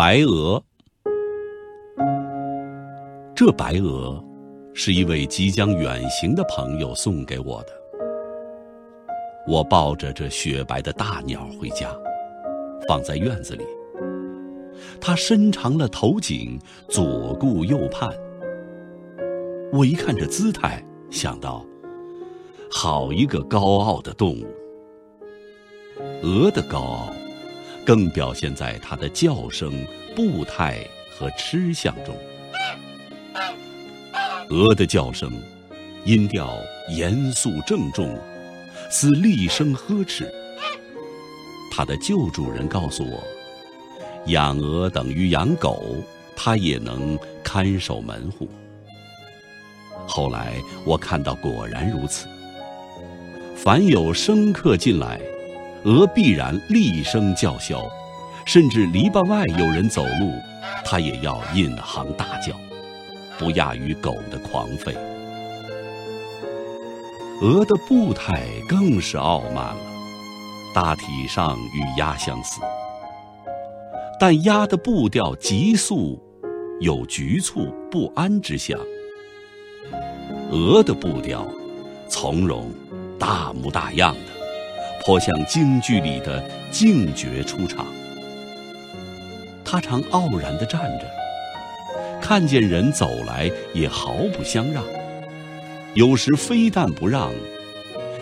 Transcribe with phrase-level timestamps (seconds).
[0.00, 0.62] 白鹅，
[3.34, 4.24] 这白鹅
[4.72, 7.68] 是一位即将远行的朋友送给我的。
[9.46, 11.94] 我抱着这雪白的大鸟回家，
[12.88, 13.66] 放在院子里。
[15.02, 16.58] 它伸长了头颈，
[16.88, 18.10] 左顾右盼。
[19.70, 21.62] 我一看这姿态，想到，
[22.72, 24.46] 好一个高傲的动物。
[26.22, 27.12] 鹅的高傲，
[27.90, 29.84] 更表现在它的叫声、
[30.14, 32.16] 步态和吃相中。
[34.48, 35.32] 鹅的叫声，
[36.04, 36.56] 音调
[36.90, 38.16] 严肃郑重，
[38.92, 40.32] 似厉声呵斥。
[41.68, 43.24] 它的旧主人告诉我，
[44.26, 45.96] 养鹅等于养狗，
[46.36, 48.48] 它也能看守门户。
[50.06, 52.28] 后来我看到，果然如此。
[53.56, 55.20] 凡有生客进来，
[55.84, 57.88] 鹅必然厉声叫嚣，
[58.44, 60.32] 甚至篱笆外有人走路，
[60.84, 62.54] 它也要引吭大叫，
[63.38, 64.94] 不亚于狗的狂吠。
[67.40, 69.76] 鹅的步态更是傲慢了，
[70.74, 72.60] 大体上与鸭相似，
[74.18, 76.22] 但鸭的步调急速，
[76.80, 78.78] 有局促不安之象。
[80.50, 81.46] 鹅的步调
[82.06, 82.70] 从容、
[83.18, 84.29] 大模大样的，
[85.00, 87.86] 颇像京剧里的净角出场。
[89.64, 91.06] 它常傲然地站着，
[92.20, 94.84] 看见人走来也毫不相让，
[95.94, 97.32] 有时非但不让，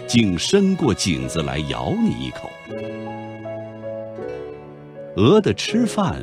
[0.06, 2.50] 竟伸过颈子来咬你一口。
[5.16, 6.20] 鹅的吃饭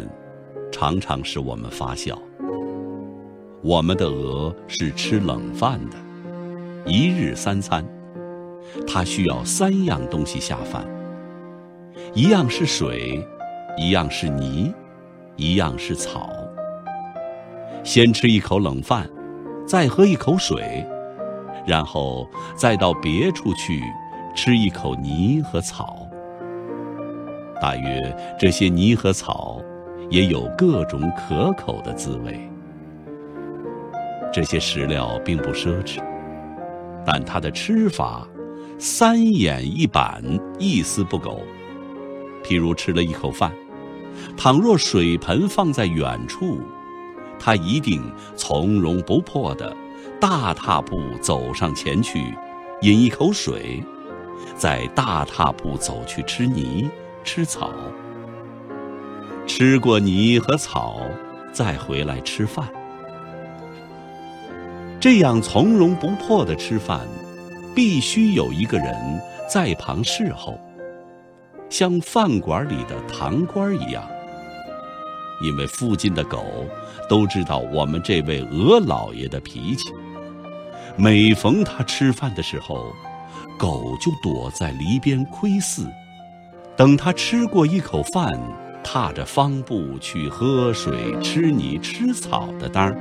[0.72, 2.18] 常常使我们发笑。
[3.62, 5.98] 我们的鹅是吃冷饭的，
[6.86, 7.84] 一日三餐，
[8.88, 10.86] 它需要三样东西下饭，
[12.14, 13.26] 一样是水，
[13.78, 14.74] 一样是泥，
[15.36, 16.30] 一样是草。
[17.84, 19.10] 先吃一口冷饭，
[19.68, 20.86] 再喝一口水，
[21.66, 23.82] 然后再到别处去
[24.36, 26.08] 吃一口泥和草。
[27.62, 29.62] 大约这些泥和草，
[30.10, 32.40] 也有各种可口的滋味。
[34.34, 36.00] 这些食料并不奢侈，
[37.06, 38.28] 但它的吃法
[38.78, 40.22] 三眼一板，
[40.60, 41.42] 一丝不苟。
[42.44, 43.52] 譬如吃了一口饭，
[44.36, 46.60] 倘若水盆放在远处，
[47.40, 48.02] 他一定
[48.36, 49.76] 从容不迫地
[50.20, 52.36] 大踏步走上前去，
[52.82, 53.82] 饮一口水，
[54.56, 56.90] 再大踏步走去吃泥、
[57.24, 57.72] 吃草。
[59.48, 61.00] 吃过泥和草，
[61.54, 62.68] 再回来吃饭。
[65.00, 67.08] 这样从容不迫的吃饭，
[67.76, 68.96] 必须有一个人
[69.50, 70.58] 在旁侍候，
[71.70, 74.04] 像饭馆里的堂倌一样。
[75.44, 76.42] 因为附近的狗
[77.10, 79.84] 都知道我们这位鹅老爷的脾气，
[80.96, 82.94] 每逢他吃饭的时候，
[83.60, 85.86] 狗就躲在篱边窥伺，
[86.78, 88.40] 等他吃过一口饭，
[88.82, 92.98] 踏着方步去喝水、吃泥、吃草的当儿。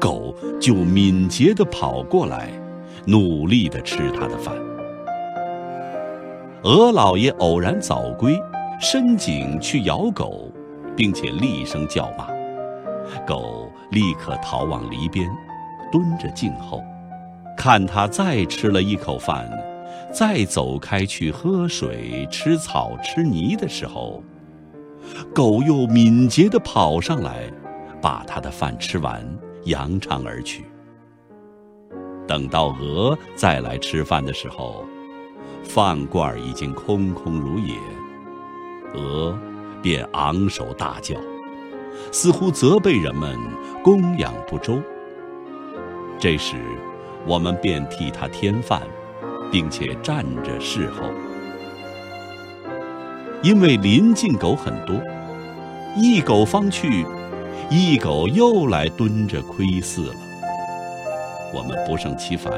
[0.00, 2.52] 狗就敏捷地跑过来，
[3.06, 4.54] 努力地吃他的饭。
[6.62, 8.40] 鹅老爷偶然早归，
[8.80, 10.50] 伸颈去咬狗，
[10.96, 12.28] 并且厉声叫骂，
[13.26, 15.28] 狗立刻逃往篱边，
[15.90, 16.80] 蹲着静候，
[17.56, 19.50] 看他再吃了一口饭，
[20.12, 24.22] 再走开去喝水、吃草、吃泥的时候，
[25.34, 27.50] 狗又敏捷地跑上来，
[28.00, 29.22] 把他的饭吃完。
[29.66, 30.64] 扬长而去。
[32.32, 34.86] 等到鹅再来吃饭的时候，
[35.62, 37.74] 饭罐已经空空如也，
[38.94, 39.38] 鹅
[39.82, 41.14] 便昂首大叫，
[42.10, 43.38] 似乎责备人们
[43.84, 44.80] 供养不周。
[46.18, 46.56] 这时，
[47.26, 48.80] 我们便替它添饭，
[49.50, 51.02] 并且站着侍候。
[53.42, 54.96] 因为邻近狗很多，
[55.98, 57.04] 一狗方去。
[57.70, 60.14] 一狗又来蹲着窥伺了，
[61.54, 62.52] 我们不胜其烦，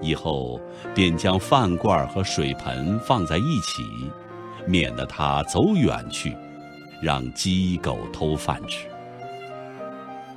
[0.00, 0.60] 以后
[0.94, 3.82] 便将饭罐和水盆放在一起，
[4.66, 6.36] 免得它走远去，
[7.00, 8.86] 让鸡狗偷饭吃。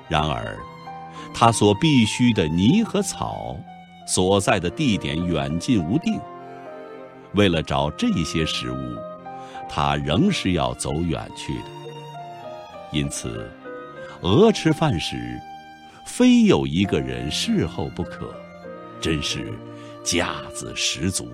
[0.08, 0.58] 然而，
[1.34, 3.58] 它所必须的泥和草，
[4.06, 6.20] 所在的地点远近无定。
[7.34, 8.96] 为了找这些食物，
[9.68, 11.66] 它仍是要走远去的。
[12.92, 13.52] 因此。
[14.22, 15.40] 鹅吃饭时，
[16.08, 18.34] 非有一个人侍候不可，
[19.02, 19.54] 真是
[20.04, 21.28] 架子十足。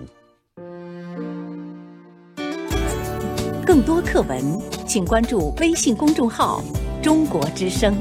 [3.64, 6.62] 更多课文，请关注微信公众号
[7.00, 7.96] “中国之声”。